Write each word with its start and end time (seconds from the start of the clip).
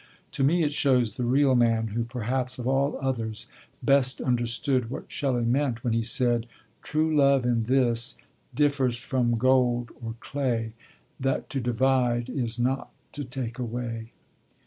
To 0.31 0.43
me 0.43 0.63
it 0.63 0.71
shows 0.73 1.11
the 1.11 1.23
real 1.23 1.53
man, 1.53 1.89
who 1.89 2.03
perhaps 2.05 2.57
of 2.57 2.67
all 2.67 2.97
others 2.99 3.45
best 3.83 4.19
understood 4.19 4.89
what 4.89 5.11
Shelley 5.11 5.45
meant 5.45 5.83
when 5.83 5.93
he 5.93 6.01
said: 6.01 6.47
True 6.81 7.15
love 7.15 7.45
in 7.45 7.65
this 7.65 8.17
differs 8.55 8.97
from 8.97 9.37
gold 9.37 9.91
or 10.01 10.15
clay, 10.19 10.73
That 11.19 11.51
to 11.51 11.59
divide 11.61 12.29
is 12.31 12.57
not 12.57 12.91
to 13.11 13.23
take 13.23 13.59
away. 13.59 14.09